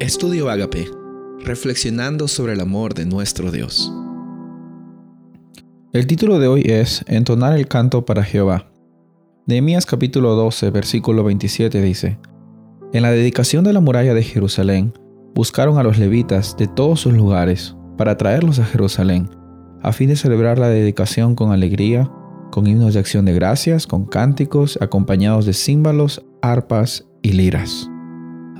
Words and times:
Estudio 0.00 0.48
Agape, 0.48 0.90
reflexionando 1.44 2.26
sobre 2.26 2.54
el 2.54 2.60
amor 2.60 2.94
de 2.94 3.04
nuestro 3.04 3.52
Dios. 3.52 3.92
El 5.92 6.06
título 6.06 6.38
de 6.38 6.48
hoy 6.48 6.62
es 6.64 7.04
Entonar 7.06 7.58
el 7.58 7.68
canto 7.68 8.06
para 8.06 8.24
Jehová. 8.24 8.72
Nehemías 9.44 9.84
capítulo 9.84 10.36
12, 10.36 10.70
versículo 10.70 11.22
27 11.24 11.82
dice: 11.82 12.18
En 12.94 13.02
la 13.02 13.10
dedicación 13.10 13.62
de 13.62 13.74
la 13.74 13.80
muralla 13.80 14.14
de 14.14 14.22
Jerusalén, 14.22 14.94
buscaron 15.34 15.76
a 15.76 15.82
los 15.82 15.98
levitas 15.98 16.56
de 16.56 16.66
todos 16.66 17.00
sus 17.00 17.12
lugares 17.12 17.76
para 17.98 18.16
traerlos 18.16 18.58
a 18.58 18.64
Jerusalén, 18.64 19.28
a 19.82 19.92
fin 19.92 20.08
de 20.08 20.16
celebrar 20.16 20.58
la 20.58 20.70
dedicación 20.70 21.34
con 21.34 21.52
alegría, 21.52 22.10
con 22.50 22.66
himnos 22.66 22.94
de 22.94 23.00
acción 23.00 23.26
de 23.26 23.34
gracias, 23.34 23.86
con 23.86 24.06
cánticos, 24.06 24.78
acompañados 24.80 25.44
de 25.44 25.52
címbalos, 25.52 26.24
arpas 26.40 27.06
y 27.20 27.32
liras. 27.32 27.90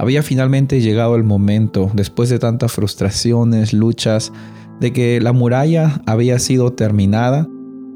Había 0.01 0.23
finalmente 0.23 0.81
llegado 0.81 1.15
el 1.15 1.25
momento, 1.25 1.91
después 1.93 2.31
de 2.31 2.39
tantas 2.39 2.73
frustraciones, 2.73 3.75
luchas, 3.75 4.33
de 4.81 4.95
que 4.95 5.21
la 5.21 5.35
muralla 5.35 6.01
había 6.07 6.39
sido 6.39 6.73
terminada 6.73 7.47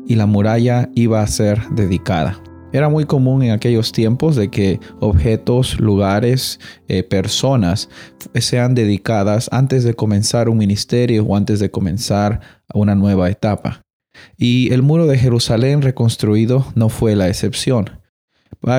y 0.06 0.16
la 0.16 0.26
muralla 0.26 0.90
iba 0.94 1.22
a 1.22 1.26
ser 1.26 1.62
dedicada. 1.70 2.42
Era 2.74 2.90
muy 2.90 3.06
común 3.06 3.42
en 3.42 3.52
aquellos 3.52 3.90
tiempos 3.90 4.36
de 4.36 4.50
que 4.50 4.80
objetos, 5.00 5.80
lugares, 5.80 6.60
eh, 6.88 7.04
personas 7.04 7.88
sean 8.34 8.74
dedicadas 8.74 9.48
antes 9.50 9.82
de 9.82 9.94
comenzar 9.94 10.50
un 10.50 10.58
ministerio 10.58 11.24
o 11.24 11.36
antes 11.36 11.58
de 11.58 11.70
comenzar 11.70 12.40
una 12.74 12.94
nueva 12.94 13.30
etapa. 13.30 13.80
Y 14.36 14.70
el 14.74 14.82
muro 14.82 15.06
de 15.06 15.16
Jerusalén 15.16 15.80
reconstruido 15.80 16.66
no 16.74 16.90
fue 16.90 17.16
la 17.16 17.28
excepción. 17.28 18.03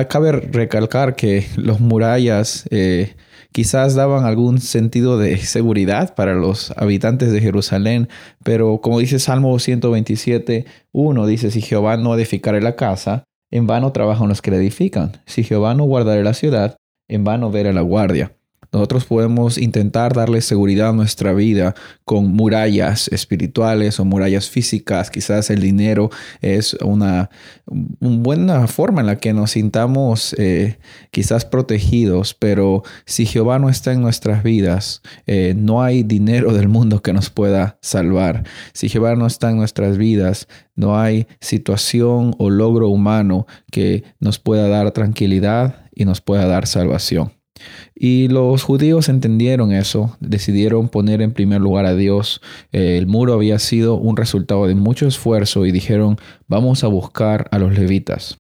Cabe 0.08 0.32
recalcar 0.32 1.14
que 1.14 1.46
los 1.56 1.78
murallas 1.78 2.66
eh, 2.70 3.14
quizás 3.52 3.94
daban 3.94 4.24
algún 4.24 4.60
sentido 4.60 5.16
de 5.16 5.36
seguridad 5.38 6.14
para 6.14 6.34
los 6.34 6.72
habitantes 6.76 7.30
de 7.30 7.40
Jerusalén, 7.40 8.08
pero 8.42 8.80
como 8.80 8.98
dice 8.98 9.18
Salmo 9.18 9.56
127, 9.58 10.66
1 10.92 11.26
dice, 11.26 11.50
si 11.50 11.60
Jehová 11.60 11.96
no 11.96 12.14
edificare 12.16 12.60
la 12.60 12.74
casa, 12.74 13.24
en 13.52 13.66
vano 13.66 13.92
trabajan 13.92 14.28
los 14.28 14.42
que 14.42 14.50
la 14.50 14.56
edifican. 14.56 15.22
Si 15.26 15.44
Jehová 15.44 15.74
no 15.74 15.84
guardare 15.84 16.24
la 16.24 16.34
ciudad, 16.34 16.76
en 17.08 17.22
vano 17.22 17.50
verá 17.52 17.72
la 17.72 17.82
guardia. 17.82 18.35
Nosotros 18.76 19.06
podemos 19.06 19.56
intentar 19.56 20.12
darle 20.12 20.42
seguridad 20.42 20.90
a 20.90 20.92
nuestra 20.92 21.32
vida 21.32 21.74
con 22.04 22.32
murallas 22.32 23.08
espirituales 23.08 23.98
o 23.98 24.04
murallas 24.04 24.50
físicas. 24.50 25.10
Quizás 25.10 25.48
el 25.48 25.62
dinero 25.62 26.10
es 26.42 26.74
una, 26.82 27.30
buena 27.64 28.66
forma 28.66 29.00
en 29.00 29.06
la 29.06 29.16
que 29.16 29.32
nos 29.32 29.52
sintamos 29.52 30.34
eh, 30.36 30.76
quizás 31.10 31.46
protegidos, 31.46 32.34
pero 32.34 32.82
si 33.06 33.24
Jehová 33.24 33.58
no 33.58 33.70
está 33.70 33.94
en 33.94 34.02
nuestras 34.02 34.42
vidas, 34.42 35.00
eh, 35.26 35.54
no 35.56 35.82
hay 35.82 36.02
dinero 36.02 36.52
del 36.52 36.68
mundo 36.68 37.00
que 37.00 37.14
nos 37.14 37.30
pueda 37.30 37.78
salvar. 37.80 38.44
Si 38.74 38.90
Jehová 38.90 39.16
no 39.16 39.26
está 39.26 39.48
en 39.48 39.56
nuestras 39.56 39.96
vidas, 39.96 40.48
no 40.74 41.00
hay 41.00 41.28
situación 41.40 42.34
o 42.36 42.50
logro 42.50 42.90
humano 42.90 43.46
que 43.72 44.04
nos 44.20 44.38
pueda 44.38 44.68
dar 44.68 44.90
tranquilidad 44.90 45.86
y 45.94 46.04
nos 46.04 46.20
pueda 46.20 46.46
dar 46.46 46.66
salvación. 46.66 47.32
Y 47.94 48.28
los 48.28 48.62
judíos 48.62 49.08
entendieron 49.08 49.72
eso, 49.72 50.16
decidieron 50.20 50.88
poner 50.88 51.22
en 51.22 51.32
primer 51.32 51.60
lugar 51.60 51.86
a 51.86 51.94
Dios. 51.94 52.40
Eh, 52.72 52.98
el 52.98 53.06
muro 53.06 53.34
había 53.34 53.58
sido 53.58 53.94
un 53.94 54.16
resultado 54.16 54.66
de 54.66 54.74
mucho 54.74 55.06
esfuerzo 55.06 55.66
y 55.66 55.72
dijeron, 55.72 56.18
vamos 56.46 56.84
a 56.84 56.88
buscar 56.88 57.48
a 57.50 57.58
los 57.58 57.76
levitas. 57.76 58.38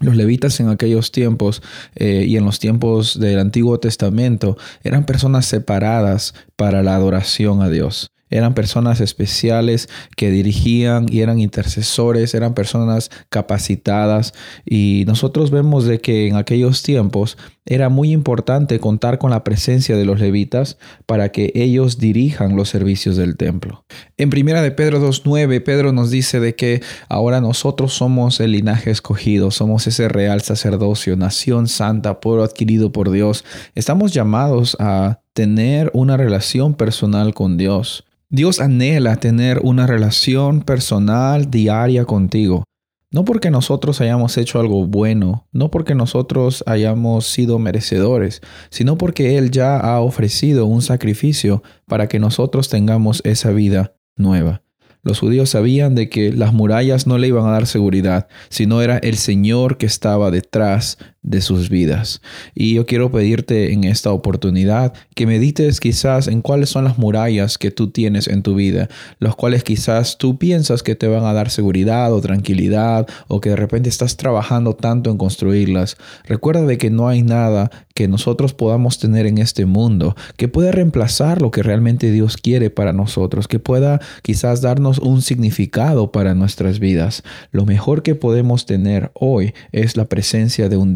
Los 0.00 0.16
levitas 0.16 0.58
en 0.58 0.68
aquellos 0.68 1.12
tiempos 1.12 1.62
eh, 1.94 2.24
y 2.26 2.36
en 2.36 2.44
los 2.44 2.58
tiempos 2.58 3.20
del 3.20 3.38
Antiguo 3.38 3.78
Testamento 3.78 4.56
eran 4.82 5.04
personas 5.04 5.46
separadas 5.46 6.34
para 6.56 6.82
la 6.82 6.96
adoración 6.96 7.62
a 7.62 7.68
Dios. 7.68 8.12
Eran 8.32 8.54
personas 8.54 9.00
especiales 9.02 9.90
que 10.16 10.30
dirigían 10.30 11.06
y 11.10 11.20
eran 11.20 11.38
intercesores, 11.38 12.34
eran 12.34 12.54
personas 12.54 13.10
capacitadas 13.28 14.32
y 14.64 15.04
nosotros 15.06 15.50
vemos 15.50 15.84
de 15.84 16.00
que 16.00 16.28
en 16.28 16.36
aquellos 16.36 16.82
tiempos 16.82 17.36
era 17.64 17.88
muy 17.88 18.12
importante 18.12 18.80
contar 18.80 19.18
con 19.18 19.30
la 19.30 19.44
presencia 19.44 19.96
de 19.96 20.04
los 20.04 20.20
levitas 20.20 20.78
para 21.06 21.30
que 21.30 21.52
ellos 21.54 21.98
dirijan 21.98 22.56
los 22.56 22.68
servicios 22.68 23.16
del 23.16 23.36
templo. 23.36 23.84
En 24.16 24.30
primera 24.30 24.62
de 24.62 24.72
Pedro 24.72 25.00
2.9, 25.00 25.62
Pedro 25.62 25.92
nos 25.92 26.10
dice 26.10 26.40
de 26.40 26.54
que 26.54 26.82
ahora 27.08 27.40
nosotros 27.40 27.92
somos 27.92 28.40
el 28.40 28.52
linaje 28.52 28.90
escogido, 28.90 29.50
somos 29.50 29.86
ese 29.86 30.08
real 30.08 30.40
sacerdocio, 30.42 31.16
nación 31.16 31.68
santa, 31.68 32.20
pueblo 32.20 32.42
adquirido 32.42 32.90
por 32.92 33.10
Dios. 33.10 33.44
Estamos 33.74 34.12
llamados 34.12 34.76
a 34.80 35.20
tener 35.32 35.90
una 35.94 36.16
relación 36.16 36.74
personal 36.74 37.32
con 37.32 37.56
Dios. 37.56 38.04
Dios 38.28 38.60
anhela 38.60 39.16
tener 39.16 39.60
una 39.62 39.86
relación 39.86 40.62
personal 40.62 41.50
diaria 41.50 42.06
contigo. 42.06 42.64
No 43.12 43.26
porque 43.26 43.50
nosotros 43.50 44.00
hayamos 44.00 44.38
hecho 44.38 44.58
algo 44.58 44.86
bueno, 44.86 45.46
no 45.52 45.70
porque 45.70 45.94
nosotros 45.94 46.64
hayamos 46.66 47.26
sido 47.26 47.58
merecedores, 47.58 48.40
sino 48.70 48.96
porque 48.96 49.36
Él 49.36 49.50
ya 49.50 49.76
ha 49.76 50.00
ofrecido 50.00 50.64
un 50.64 50.80
sacrificio 50.80 51.62
para 51.86 52.08
que 52.08 52.18
nosotros 52.18 52.70
tengamos 52.70 53.20
esa 53.26 53.50
vida 53.50 53.94
nueva. 54.16 54.62
Los 55.04 55.18
judíos 55.18 55.50
sabían 55.50 55.94
de 55.94 56.08
que 56.08 56.32
las 56.32 56.54
murallas 56.54 57.06
no 57.06 57.18
le 57.18 57.28
iban 57.28 57.44
a 57.44 57.50
dar 57.50 57.66
seguridad, 57.66 58.28
sino 58.48 58.80
era 58.80 58.96
el 58.96 59.16
Señor 59.16 59.76
que 59.76 59.84
estaba 59.84 60.30
detrás 60.30 60.96
de 61.22 61.40
sus 61.40 61.68
vidas. 61.68 62.20
Y 62.54 62.74
yo 62.74 62.84
quiero 62.84 63.10
pedirte 63.10 63.72
en 63.72 63.84
esta 63.84 64.10
oportunidad 64.10 64.92
que 65.14 65.26
medites 65.26 65.78
quizás 65.78 66.26
en 66.26 66.42
cuáles 66.42 66.70
son 66.70 66.84
las 66.84 66.98
murallas 66.98 67.58
que 67.58 67.70
tú 67.70 67.90
tienes 67.90 68.26
en 68.26 68.42
tu 68.42 68.54
vida, 68.54 68.88
los 69.18 69.36
cuales 69.36 69.62
quizás 69.62 70.18
tú 70.18 70.38
piensas 70.38 70.82
que 70.82 70.96
te 70.96 71.06
van 71.06 71.24
a 71.24 71.32
dar 71.32 71.50
seguridad 71.50 72.12
o 72.12 72.20
tranquilidad 72.20 73.06
o 73.28 73.40
que 73.40 73.50
de 73.50 73.56
repente 73.56 73.88
estás 73.88 74.16
trabajando 74.16 74.74
tanto 74.74 75.10
en 75.10 75.18
construirlas. 75.18 75.96
Recuerda 76.24 76.66
de 76.66 76.78
que 76.78 76.90
no 76.90 77.08
hay 77.08 77.22
nada 77.22 77.70
que 77.94 78.08
nosotros 78.08 78.54
podamos 78.54 78.98
tener 78.98 79.26
en 79.26 79.38
este 79.38 79.66
mundo 79.66 80.16
que 80.36 80.48
pueda 80.48 80.72
reemplazar 80.72 81.42
lo 81.42 81.50
que 81.50 81.62
realmente 81.62 82.10
Dios 82.10 82.36
quiere 82.36 82.70
para 82.70 82.92
nosotros, 82.92 83.48
que 83.48 83.58
pueda 83.58 84.00
quizás 84.22 84.60
darnos 84.60 84.98
un 84.98 85.22
significado 85.22 86.10
para 86.10 86.34
nuestras 86.34 86.78
vidas. 86.78 87.22
Lo 87.50 87.66
mejor 87.66 88.02
que 88.02 88.14
podemos 88.14 88.66
tener 88.66 89.10
hoy 89.14 89.54
es 89.72 89.96
la 89.96 90.06
presencia 90.06 90.68
de 90.68 90.76
un 90.76 90.94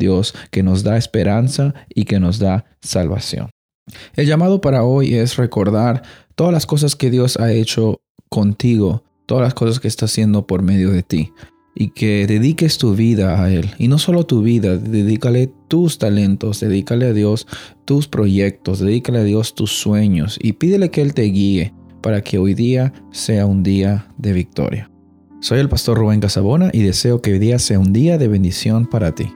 Que 0.50 0.62
nos 0.62 0.82
da 0.82 0.97
esperanza 0.97 1.75
y 1.88 2.04
que 2.04 2.21
nos 2.21 2.38
da 2.38 2.65
salvación. 2.81 3.50
El 4.15 4.27
llamado 4.27 4.60
para 4.60 4.82
hoy 4.84 5.15
es 5.15 5.37
recordar 5.37 6.03
todas 6.34 6.53
las 6.53 6.66
cosas 6.66 6.97
que 6.97 7.10
Dios 7.10 7.37
ha 7.38 7.53
hecho 7.53 8.00
contigo, 8.28 9.04
todas 9.27 9.44
las 9.44 9.54
cosas 9.54 9.81
que 9.81 9.88
está 9.88 10.06
haciendo 10.06 10.47
por 10.47 10.62
medio 10.62 10.91
de 10.91 11.03
ti 11.03 11.32
y 11.75 11.91
que 11.91 12.27
dediques 12.27 12.78
tu 12.78 12.94
vida 12.94 13.43
a 13.43 13.53
Él. 13.53 13.71
Y 13.78 13.88
no 13.88 13.99
solo 13.99 14.25
tu 14.25 14.43
vida, 14.43 14.77
dedícale 14.78 15.53
tus 15.69 15.99
talentos, 15.99 16.60
dedícale 16.60 17.06
a 17.06 17.12
Dios 17.12 17.47
tus 17.84 18.09
proyectos, 18.09 18.81
dedícale 18.81 19.19
a 19.19 19.25
Dios 19.25 19.54
tus 19.54 19.72
sueños 19.72 20.38
y 20.43 20.54
pídele 20.54 20.91
que 20.91 21.03
Él 21.03 21.15
te 21.15 21.22
guíe 21.22 21.75
para 22.00 22.22
que 22.22 22.38
hoy 22.38 22.54
día 22.54 22.93
sea 23.12 23.47
un 23.47 23.62
día 23.62 24.09
de 24.16 24.33
victoria. 24.33 24.91
Soy 25.41 25.60
el 25.60 25.69
pastor 25.69 25.98
Rubén 25.98 26.21
Casabona 26.21 26.71
y 26.72 26.83
deseo 26.83 27.21
que 27.21 27.33
hoy 27.33 27.38
día 27.38 27.59
sea 27.59 27.78
un 27.78 27.93
día 27.93 28.16
de 28.16 28.28
bendición 28.28 28.87
para 28.87 29.15
ti. 29.15 29.31